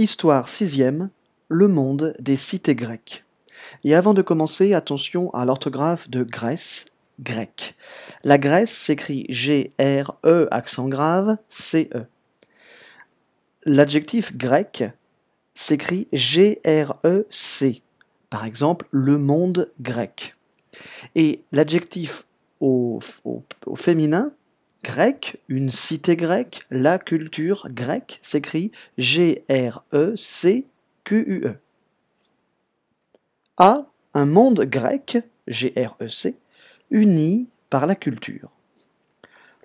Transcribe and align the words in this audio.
Histoire 0.00 0.48
sixième, 0.48 1.10
le 1.48 1.68
monde 1.68 2.14
des 2.20 2.36
cités 2.36 2.74
grecques. 2.74 3.22
Et 3.84 3.94
avant 3.94 4.14
de 4.14 4.22
commencer, 4.22 4.72
attention 4.72 5.28
à 5.34 5.44
l'orthographe 5.44 6.08
de 6.08 6.22
Grèce, 6.22 6.86
grec. 7.20 7.74
La 8.24 8.38
Grèce 8.38 8.70
s'écrit 8.72 9.26
G-R-E 9.28 10.48
accent 10.50 10.88
grave 10.88 11.36
C-E. 11.50 12.06
L'adjectif 13.66 14.34
grec 14.34 14.84
s'écrit 15.52 16.08
G-R-E-C. 16.14 17.82
Par 18.30 18.46
exemple, 18.46 18.86
le 18.92 19.18
monde 19.18 19.70
grec. 19.82 20.34
Et 21.14 21.42
l'adjectif 21.52 22.24
au 22.58 23.00
féminin 23.76 24.32
grec, 24.82 25.40
une 25.48 25.70
cité 25.70 26.16
grecque, 26.16 26.66
la 26.70 26.98
culture 26.98 27.68
grecque 27.70 28.18
s'écrit 28.22 28.72
G-R-E-C-Q-U-E. 28.98 29.54
A, 33.56 33.86
un 34.14 34.26
monde 34.26 34.64
grec, 34.64 35.18
G-R-E-C, 35.46 36.34
uni 36.90 37.48
par 37.68 37.86
la 37.86 37.94
culture. 37.94 38.50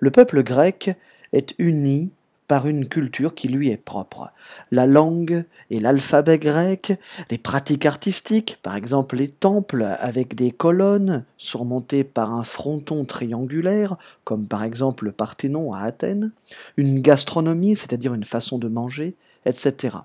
Le 0.00 0.10
peuple 0.10 0.42
grec 0.42 0.90
est 1.32 1.54
uni 1.58 2.10
par 2.48 2.66
une 2.66 2.88
culture 2.88 3.34
qui 3.34 3.48
lui 3.48 3.70
est 3.70 3.76
propre. 3.76 4.30
La 4.70 4.86
langue 4.86 5.44
et 5.70 5.80
l'alphabet 5.80 6.38
grec, 6.38 6.98
les 7.30 7.38
pratiques 7.38 7.86
artistiques, 7.86 8.58
par 8.62 8.76
exemple 8.76 9.16
les 9.16 9.28
temples 9.28 9.82
avec 9.98 10.34
des 10.34 10.50
colonnes 10.50 11.24
surmontées 11.36 12.04
par 12.04 12.34
un 12.34 12.44
fronton 12.44 13.04
triangulaire, 13.04 13.96
comme 14.24 14.46
par 14.46 14.62
exemple 14.62 15.04
le 15.04 15.12
Parthénon 15.12 15.72
à 15.72 15.80
Athènes, 15.80 16.32
une 16.76 17.00
gastronomie, 17.00 17.76
c'est-à-dire 17.76 18.14
une 18.14 18.24
façon 18.24 18.58
de 18.58 18.68
manger, 18.68 19.16
etc. 19.44 19.98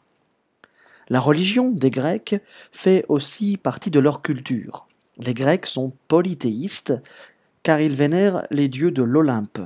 La 1.10 1.20
religion 1.20 1.70
des 1.70 1.90
Grecs 1.90 2.42
fait 2.72 3.06
aussi 3.10 3.58
partie 3.58 3.92
de 3.92 4.00
leur 4.00 4.22
culture. 4.22 4.88
Les 5.18 5.34
Grecs 5.34 5.66
sont 5.66 5.92
polythéistes 6.08 6.94
car 7.64 7.80
ils 7.82 7.96
vénèrent 7.96 8.48
les 8.50 8.70
dieux 8.70 8.92
de 8.92 9.04
l'Olympe, 9.04 9.60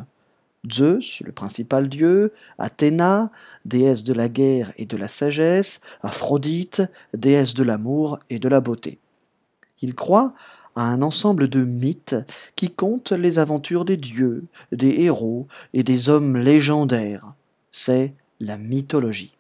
Zeus, 0.72 1.22
le 1.26 1.32
principal 1.32 1.90
dieu, 1.90 2.34
Athéna, 2.58 3.32
déesse 3.66 4.04
de 4.04 4.14
la 4.14 4.30
guerre 4.30 4.72
et 4.78 4.86
de 4.86 4.98
la 4.98 5.08
sagesse, 5.08 5.82
Aphrodite, 6.02 6.82
déesse 7.14 7.54
de 7.54 7.64
l'amour 7.64 8.20
et 8.30 8.40
de 8.40 8.50
la 8.50 8.62
beauté. 8.62 9.00
Ils 9.82 9.96
croient 9.96 10.34
à 10.76 10.84
un 10.84 11.02
ensemble 11.02 11.48
de 11.48 11.64
mythes 11.64 12.16
qui 12.56 12.70
comptent 12.70 13.12
les 13.12 13.40
aventures 13.40 13.86
des 13.86 13.98
dieux, 13.98 14.46
des 14.72 15.04
héros 15.04 15.48
et 15.74 15.84
des 15.84 16.10
hommes 16.10 16.38
légendaires. 16.38 17.34
C'est 17.72 18.14
la 18.40 18.58
mythologie. 18.58 19.34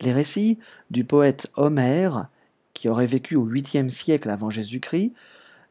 Les 0.00 0.12
récits 0.12 0.58
du 0.90 1.04
poète 1.04 1.50
Homère, 1.56 2.28
qui 2.74 2.88
aurait 2.88 3.06
vécu 3.06 3.36
au 3.36 3.46
8e 3.46 3.90
siècle 3.90 4.30
avant 4.30 4.50
Jésus-Christ, 4.50 5.12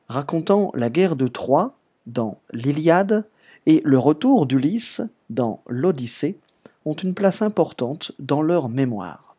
racontant 0.08 0.72
la 0.76 0.90
guerre 0.90 1.16
de 1.16 1.28
Troie 1.28 1.78
dans 2.06 2.40
l'Iliade, 2.52 3.28
et 3.66 3.82
le 3.84 4.00
retour 4.00 4.46
d'Ulysse 4.46 5.02
dans 5.30 5.62
l'Odyssée 5.68 6.38
ont 6.86 6.94
une 6.94 7.14
place 7.14 7.42
importante 7.42 8.12
dans 8.20 8.42
leur 8.42 8.70
mémoire. 8.70 9.36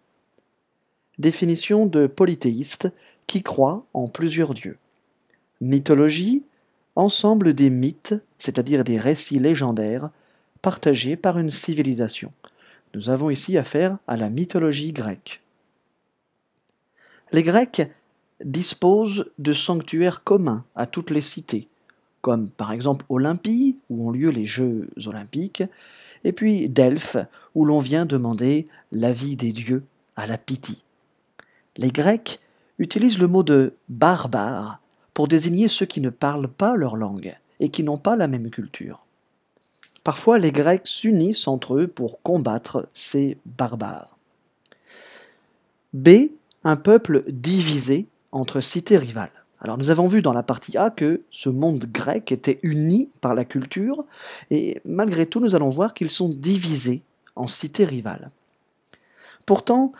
Définition 1.18 1.86
de 1.86 2.06
polythéiste 2.06 2.92
qui 3.26 3.42
croit 3.42 3.84
en 3.92 4.08
plusieurs 4.08 4.54
dieux. 4.54 4.78
Mythologie, 5.60 6.44
ensemble 6.96 7.54
des 7.54 7.70
mythes, 7.70 8.14
c'est-à-dire 8.38 8.84
des 8.84 8.98
récits 8.98 9.38
légendaires, 9.38 10.10
partagés 10.62 11.16
par 11.16 11.38
une 11.38 11.50
civilisation. 11.50 12.32
Nous 12.94 13.08
avons 13.08 13.30
ici 13.30 13.56
affaire 13.56 13.98
à 14.06 14.16
la 14.16 14.30
mythologie 14.30 14.92
grecque. 14.92 15.40
Les 17.32 17.42
Grecs 17.42 17.82
disposent 18.44 19.30
de 19.38 19.52
sanctuaires 19.52 20.24
communs 20.24 20.64
à 20.74 20.86
toutes 20.86 21.10
les 21.10 21.20
cités, 21.20 21.68
comme 22.20 22.50
par 22.50 22.72
exemple 22.72 23.04
Olympie, 23.08 23.78
où 23.88 24.08
ont 24.08 24.10
lieu 24.10 24.30
les 24.30 24.44
Jeux 24.44 24.88
olympiques, 25.06 25.62
et 26.24 26.32
puis 26.32 26.68
Delphes, 26.68 27.16
où 27.54 27.64
l'on 27.64 27.78
vient 27.78 28.06
demander 28.06 28.66
l'avis 28.92 29.36
des 29.36 29.52
dieux 29.52 29.84
à 30.16 30.26
la 30.26 30.38
Pythie. 30.38 30.82
Les 31.76 31.90
Grecs 31.90 32.40
utilisent 32.78 33.18
le 33.18 33.28
mot 33.28 33.42
de 33.42 33.74
barbare 33.88 34.80
pour 35.14 35.28
désigner 35.28 35.68
ceux 35.68 35.86
qui 35.86 36.00
ne 36.00 36.10
parlent 36.10 36.48
pas 36.48 36.76
leur 36.76 36.96
langue 36.96 37.36
et 37.58 37.68
qui 37.68 37.82
n'ont 37.82 37.98
pas 37.98 38.16
la 38.16 38.26
même 38.26 38.50
culture. 38.50 39.06
Parfois, 40.02 40.38
les 40.38 40.52
Grecs 40.52 40.86
s'unissent 40.86 41.46
entre 41.46 41.76
eux 41.76 41.86
pour 41.86 42.22
combattre 42.22 42.88
ces 42.94 43.36
barbares. 43.44 44.16
B. 45.92 46.30
Un 46.64 46.76
peuple 46.76 47.24
divisé 47.28 48.06
entre 48.32 48.60
cités 48.60 48.98
rivales. 48.98 49.39
Alors 49.60 49.76
nous 49.76 49.90
avons 49.90 50.08
vu 50.08 50.22
dans 50.22 50.32
la 50.32 50.42
partie 50.42 50.76
A 50.78 50.90
que 50.90 51.22
ce 51.30 51.48
monde 51.48 51.84
grec 51.84 52.32
était 52.32 52.58
uni 52.62 53.10
par 53.20 53.34
la 53.34 53.44
culture, 53.44 54.04
et 54.50 54.80
malgré 54.84 55.26
tout 55.26 55.40
nous 55.40 55.54
allons 55.54 55.68
voir 55.68 55.92
qu'ils 55.94 56.10
sont 56.10 56.30
divisés 56.30 57.02
en 57.36 57.46
cités 57.46 57.84
rivales. 57.84 58.30
Pourtant, 59.44 59.92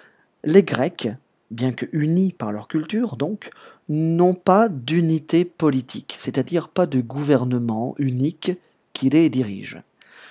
les 0.45 0.63
Grecs, 0.63 1.09
bien 1.51 1.73
que 1.73 1.87
unis 1.93 2.33
par 2.33 2.53
leur 2.53 2.69
culture 2.69 3.17
donc, 3.17 3.51
n'ont 3.89 4.35
pas 4.35 4.69
d'unité 4.69 5.45
politique, 5.45 6.17
c'est-à-dire 6.19 6.69
pas 6.69 6.87
de 6.87 7.01
gouvernement 7.01 7.95
unique 7.99 8.53
qui 8.93 9.11
les 9.11 9.29
dirige. 9.29 9.83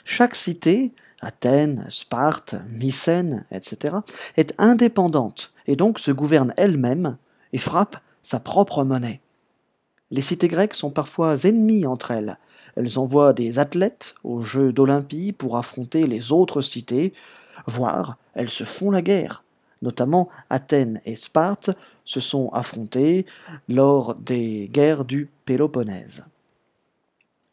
Chaque 0.06 0.36
cité, 0.36 0.92
Athènes, 1.22 1.86
Sparte, 1.90 2.56
Mycène, 2.72 3.46
etc., 3.52 3.98
est 4.38 4.56
indépendante 4.58 5.52
et 5.68 5.76
donc 5.76 6.00
se 6.00 6.12
gouverne 6.12 6.54
elle-même 6.58 7.18
et 7.54 7.58
frappe 7.58 7.98
sa 8.24 8.40
propre 8.40 8.84
monnaie. 8.84 9.22
Les 10.12 10.22
cités 10.22 10.48
grecques 10.48 10.74
sont 10.74 10.90
parfois 10.90 11.44
ennemies 11.44 11.86
entre 11.86 12.12
elles. 12.12 12.38
Elles 12.76 12.98
envoient 12.98 13.34
des 13.34 13.60
athlètes 13.60 14.16
aux 14.24 14.42
Jeux 14.42 14.74
d'Olympie 14.74 15.34
pour 15.34 15.58
affronter 15.58 16.04
les 16.04 16.32
autres 16.32 16.62
cités, 16.62 17.14
voire 17.68 18.18
elles 18.34 18.50
se 18.50 18.64
font 18.64 18.90
la 18.90 19.02
guerre. 19.02 19.44
Notamment 19.82 20.30
Athènes 20.50 21.00
et 21.06 21.16
Sparte 21.16 21.70
se 22.06 22.20
sont 22.20 22.50
affrontées 22.50 23.26
lors 23.70 24.16
des 24.16 24.70
guerres 24.72 25.06
du 25.06 25.30
Péloponnèse. 25.46 26.26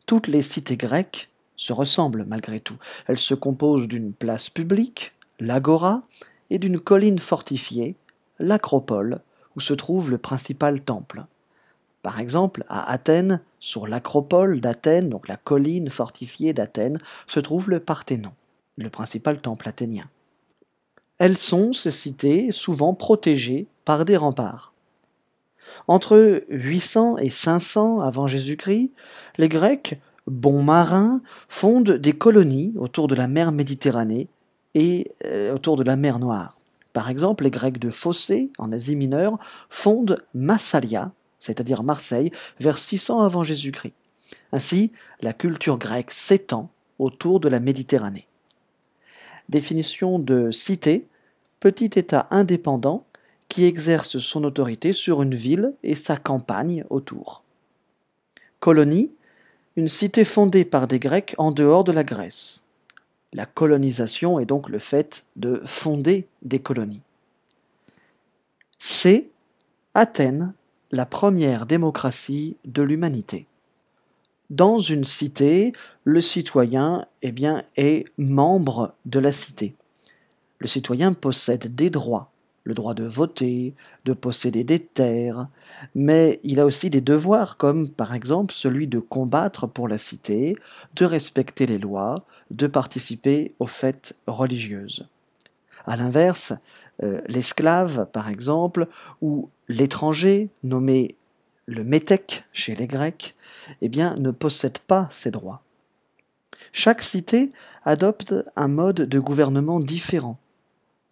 Toutes 0.06 0.28
les 0.28 0.42
cités 0.42 0.76
grecques 0.76 1.28
se 1.56 1.72
ressemblent 1.72 2.24
malgré 2.26 2.60
tout. 2.60 2.76
Elles 3.06 3.18
se 3.18 3.34
composent 3.34 3.88
d'une 3.88 4.12
place 4.12 4.50
publique, 4.50 5.12
l'agora, 5.40 6.02
et 6.50 6.58
d'une 6.58 6.78
colline 6.78 7.18
fortifiée, 7.18 7.96
l'acropole, 8.38 9.20
où 9.56 9.60
se 9.60 9.74
trouve 9.74 10.10
le 10.10 10.18
principal 10.18 10.80
temple. 10.80 11.24
Par 12.02 12.20
exemple, 12.20 12.64
à 12.68 12.88
Athènes, 12.90 13.40
sur 13.58 13.88
l'acropole 13.88 14.60
d'Athènes, 14.60 15.08
donc 15.08 15.26
la 15.26 15.36
colline 15.36 15.90
fortifiée 15.90 16.52
d'Athènes, 16.52 16.98
se 17.26 17.40
trouve 17.40 17.68
le 17.68 17.80
Parthénon, 17.80 18.32
le 18.76 18.90
principal 18.90 19.40
temple 19.40 19.68
athénien. 19.68 20.04
Elles 21.18 21.38
sont, 21.38 21.72
ces 21.72 21.90
cités, 21.90 22.52
souvent 22.52 22.94
protégées 22.94 23.66
par 23.84 24.04
des 24.04 24.16
remparts. 24.16 24.72
Entre 25.88 26.44
800 26.48 27.18
et 27.18 27.30
500 27.30 28.00
avant 28.00 28.26
Jésus-Christ, 28.26 28.92
les 29.38 29.48
Grecs, 29.48 29.98
bons 30.26 30.62
marins, 30.62 31.22
fondent 31.48 31.90
des 31.90 32.12
colonies 32.12 32.74
autour 32.76 33.08
de 33.08 33.14
la 33.14 33.26
mer 33.26 33.52
Méditerranée 33.52 34.28
et 34.74 35.10
euh, 35.24 35.54
autour 35.54 35.76
de 35.76 35.82
la 35.82 35.96
mer 35.96 36.18
Noire. 36.18 36.56
Par 36.96 37.10
exemple, 37.10 37.44
les 37.44 37.50
Grecs 37.50 37.78
de 37.78 37.90
Phocée, 37.90 38.50
en 38.56 38.72
Asie 38.72 38.96
mineure, 38.96 39.38
fondent 39.68 40.24
Massalia, 40.32 41.12
c'est-à-dire 41.38 41.82
Marseille, 41.82 42.30
vers 42.58 42.78
600 42.78 43.20
avant 43.20 43.44
Jésus-Christ. 43.44 43.92
Ainsi, 44.50 44.92
la 45.20 45.34
culture 45.34 45.76
grecque 45.76 46.10
s'étend 46.10 46.70
autour 46.98 47.38
de 47.38 47.50
la 47.50 47.60
Méditerranée. 47.60 48.26
Définition 49.50 50.18
de 50.18 50.50
cité, 50.50 51.06
petit 51.60 51.90
État 51.96 52.28
indépendant 52.30 53.04
qui 53.50 53.66
exerce 53.66 54.16
son 54.16 54.42
autorité 54.44 54.94
sur 54.94 55.20
une 55.20 55.34
ville 55.34 55.74
et 55.82 55.94
sa 55.94 56.16
campagne 56.16 56.86
autour. 56.88 57.42
Colonie, 58.58 59.12
une 59.76 59.88
cité 59.88 60.24
fondée 60.24 60.64
par 60.64 60.86
des 60.86 60.98
Grecs 60.98 61.34
en 61.36 61.52
dehors 61.52 61.84
de 61.84 61.92
la 61.92 62.04
Grèce. 62.04 62.64
La 63.36 63.44
colonisation 63.44 64.40
est 64.40 64.46
donc 64.46 64.70
le 64.70 64.78
fait 64.78 65.26
de 65.36 65.60
fonder 65.66 66.26
des 66.40 66.58
colonies. 66.58 67.02
C. 68.78 69.30
Athènes, 69.92 70.54
la 70.90 71.04
première 71.04 71.66
démocratie 71.66 72.56
de 72.64 72.80
l'humanité. 72.80 73.46
Dans 74.48 74.78
une 74.78 75.04
cité, 75.04 75.72
le 76.04 76.22
citoyen 76.22 77.04
eh 77.20 77.30
bien, 77.30 77.62
est 77.76 78.06
membre 78.16 78.94
de 79.04 79.18
la 79.18 79.32
cité. 79.32 79.74
Le 80.58 80.66
citoyen 80.66 81.12
possède 81.12 81.74
des 81.74 81.90
droits, 81.90 82.30
le 82.66 82.74
droit 82.74 82.94
de 82.94 83.04
voter, 83.04 83.74
de 84.04 84.12
posséder 84.12 84.64
des 84.64 84.80
terres, 84.80 85.48
mais 85.94 86.40
il 86.42 86.58
a 86.58 86.66
aussi 86.66 86.90
des 86.90 87.00
devoirs 87.00 87.56
comme 87.56 87.88
par 87.88 88.12
exemple 88.12 88.52
celui 88.52 88.88
de 88.88 88.98
combattre 88.98 89.68
pour 89.68 89.86
la 89.86 89.98
cité, 89.98 90.56
de 90.96 91.04
respecter 91.04 91.66
les 91.66 91.78
lois, 91.78 92.26
de 92.50 92.66
participer 92.66 93.54
aux 93.60 93.66
fêtes 93.66 94.16
religieuses. 94.26 95.06
À 95.84 95.96
l'inverse, 95.96 96.54
euh, 97.04 97.20
l'esclave, 97.28 98.08
par 98.12 98.28
exemple, 98.28 98.88
ou 99.22 99.48
l'étranger, 99.68 100.50
nommé 100.64 101.14
le 101.66 101.84
métèque 101.84 102.44
chez 102.52 102.74
les 102.74 102.88
Grecs, 102.88 103.36
eh 103.80 103.88
bien, 103.88 104.16
ne 104.16 104.32
possède 104.32 104.78
pas 104.80 105.08
ces 105.12 105.30
droits. 105.30 105.62
Chaque 106.72 107.02
cité 107.02 107.52
adopte 107.84 108.34
un 108.56 108.68
mode 108.68 109.02
de 109.02 109.18
gouvernement 109.20 109.78
différent. 109.78 110.38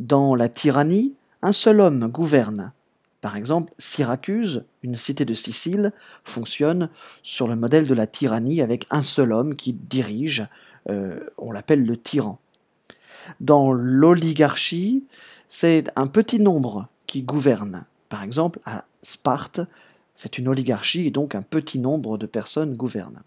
Dans 0.01 0.35
la 0.35 0.49
tyrannie, 0.49 1.15
un 1.45 1.53
seul 1.53 1.81
homme 1.81 2.09
gouverne. 2.09 2.73
Par 3.21 3.37
exemple, 3.37 3.73
Syracuse, 3.77 4.65
une 4.83 4.97
cité 4.97 5.27
de 5.27 5.35
Sicile, 5.35 5.93
fonctionne 6.25 6.89
sur 7.23 7.47
le 7.47 7.55
modèle 7.55 7.87
de 7.87 7.93
la 7.93 8.07
tyrannie 8.07 8.63
avec 8.63 8.87
un 8.91 9.03
seul 9.03 9.31
homme 9.31 9.55
qui 9.55 9.75
dirige, 9.75 10.49
euh, 10.89 11.21
on 11.37 11.53
l'appelle 11.53 11.85
le 11.85 11.99
tyran. 11.99 12.39
Dans 13.41 13.73
l'oligarchie, 13.73 15.05
c'est 15.49 15.93
un 15.97 16.07
petit 16.07 16.41
nombre 16.41 16.89
qui 17.07 17.23
gouverne. 17.23 17.85
Par 18.09 18.23
exemple, 18.23 18.61
à 18.65 18.87
Sparte, 19.03 19.61
c'est 20.15 20.39
une 20.39 20.49
oligarchie 20.49 21.07
et 21.07 21.11
donc 21.11 21.35
un 21.35 21.43
petit 21.43 21.79
nombre 21.79 22.17
de 22.17 22.27
personnes 22.27 22.75
gouvernent. 22.75 23.23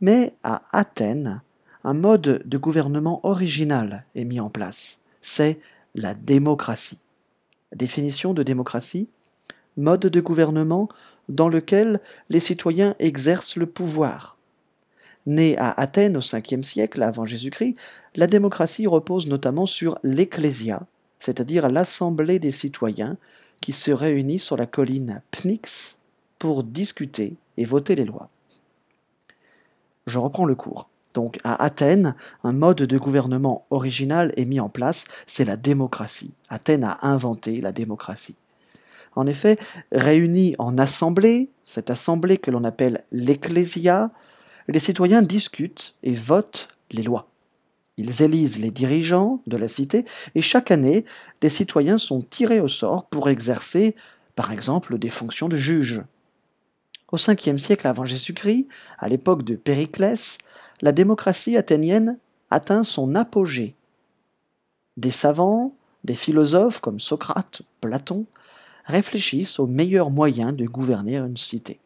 Mais 0.00 0.32
à 0.42 0.62
Athènes, 0.72 1.42
un 1.84 1.94
mode 1.94 2.42
de 2.46 2.58
gouvernement 2.58 3.20
original 3.22 4.06
est 4.14 4.24
mis 4.24 4.40
en 4.40 4.48
place. 4.48 5.00
C'est 5.20 5.60
la 5.94 6.14
démocratie. 6.14 6.98
Définition 7.74 8.34
de 8.34 8.42
démocratie 8.42 9.08
Mode 9.76 10.00
de 10.00 10.20
gouvernement 10.20 10.88
dans 11.30 11.48
lequel 11.48 12.00
les 12.28 12.40
citoyens 12.40 12.94
exercent 12.98 13.56
le 13.56 13.66
pouvoir. 13.66 14.36
Né 15.24 15.56
à 15.56 15.70
Athènes 15.70 16.16
au 16.16 16.20
5e 16.20 16.62
siècle 16.62 17.02
avant 17.02 17.24
Jésus-Christ, 17.24 17.76
la 18.16 18.26
démocratie 18.26 18.86
repose 18.86 19.28
notamment 19.28 19.64
sur 19.64 19.98
l'ecclésia, 20.02 20.82
c'est-à-dire 21.18 21.70
l'assemblée 21.70 22.38
des 22.38 22.50
citoyens 22.50 23.16
qui 23.62 23.72
se 23.72 23.92
réunit 23.92 24.40
sur 24.40 24.56
la 24.56 24.66
colline 24.66 25.22
Pnyx 25.30 25.96
pour 26.38 26.64
discuter 26.64 27.36
et 27.56 27.64
voter 27.64 27.94
les 27.94 28.04
lois. 28.04 28.28
Je 30.06 30.18
reprends 30.18 30.44
le 30.44 30.56
cours. 30.56 30.90
Donc 31.14 31.38
à 31.44 31.62
Athènes, 31.62 32.14
un 32.44 32.52
mode 32.52 32.82
de 32.82 32.98
gouvernement 32.98 33.66
original 33.70 34.32
est 34.36 34.44
mis 34.44 34.60
en 34.60 34.68
place, 34.68 35.04
c'est 35.26 35.44
la 35.44 35.56
démocratie. 35.56 36.34
Athènes 36.48 36.84
a 36.84 36.98
inventé 37.02 37.60
la 37.60 37.72
démocratie. 37.72 38.36
En 39.14 39.26
effet, 39.26 39.58
réunis 39.90 40.54
en 40.58 40.78
assemblée, 40.78 41.50
cette 41.64 41.90
assemblée 41.90 42.38
que 42.38 42.50
l'on 42.50 42.64
appelle 42.64 43.04
l'ecclésia, 43.12 44.10
les 44.68 44.78
citoyens 44.78 45.22
discutent 45.22 45.94
et 46.02 46.14
votent 46.14 46.68
les 46.90 47.02
lois. 47.02 47.28
Ils 47.98 48.22
élisent 48.22 48.58
les 48.58 48.70
dirigeants 48.70 49.42
de 49.46 49.56
la 49.56 49.68
cité 49.68 50.06
et 50.34 50.40
chaque 50.40 50.70
année, 50.70 51.04
des 51.42 51.50
citoyens 51.50 51.98
sont 51.98 52.22
tirés 52.22 52.60
au 52.60 52.68
sort 52.68 53.06
pour 53.06 53.28
exercer, 53.28 53.94
par 54.34 54.50
exemple, 54.50 54.98
des 54.98 55.10
fonctions 55.10 55.48
de 55.48 55.56
juge. 55.56 56.02
Au 57.12 57.18
5e 57.18 57.58
siècle 57.58 57.86
avant 57.86 58.06
Jésus-Christ, 58.06 58.68
à 58.98 59.06
l'époque 59.06 59.42
de 59.42 59.54
Périclès, 59.54 60.38
la 60.80 60.92
démocratie 60.92 61.58
athénienne 61.58 62.18
atteint 62.50 62.84
son 62.84 63.14
apogée. 63.14 63.74
Des 64.96 65.10
savants, 65.10 65.74
des 66.04 66.14
philosophes 66.14 66.80
comme 66.80 67.00
Socrate, 67.00 67.60
Platon, 67.82 68.24
réfléchissent 68.86 69.58
aux 69.58 69.66
meilleurs 69.66 70.08
moyens 70.08 70.56
de 70.56 70.64
gouverner 70.64 71.18
une 71.18 71.36
cité. 71.36 71.80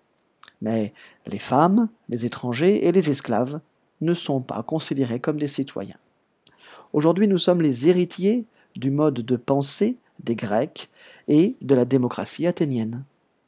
Mais 0.63 0.95
les 1.27 1.41
femmes, 1.41 1.89
les 2.09 2.25
étrangers 2.25 2.87
et 2.87 2.93
les 2.93 3.11
esclaves 3.11 3.59
ne 4.03 4.15
sont 4.15 4.41
pas 4.41 4.63
considérés 4.63 5.19
comme 5.19 5.41
des 5.41 5.49
citoyens. 5.49 5.99
Aujourd'hui, 6.93 7.27
nous 7.27 7.39
sommes 7.39 7.63
les 7.63 7.89
héritiers 7.89 8.45
du 8.77 8.93
mode 8.93 9.15
de 9.23 9.37
pensée 9.37 9.97
des 10.23 10.37
Grecs 10.37 10.89
et 11.27 11.57
de 11.63 11.75
la 11.75 11.85
démocratie 11.85 12.47
athénienne. 12.47 13.05